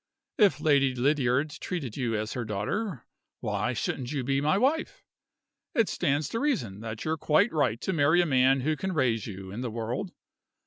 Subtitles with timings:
[0.39, 3.05] If Lady Lydiard treated you as her daughter,
[3.39, 5.03] why shouldn't you be my wife?
[5.75, 9.27] It stands to reason that you're quite right to marry a man who can raise
[9.27, 10.11] you in the world.